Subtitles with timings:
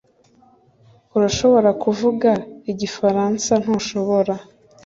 [1.15, 2.29] Urashobora kuvuga
[2.71, 4.33] igifaransa ntushobora